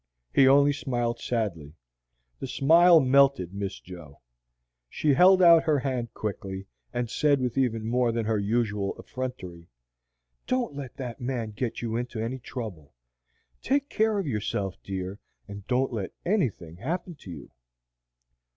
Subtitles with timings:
[0.33, 1.75] He only smiled sadly.
[2.39, 4.19] The smile melted Miss Jo.
[4.89, 9.67] She held out her hand quickly, and said with even more than her usual effrontery,
[10.47, 12.95] "Don't let that man get you into any trouble.
[13.61, 17.51] Take care of yourself, dear, and don't let anything happen to you."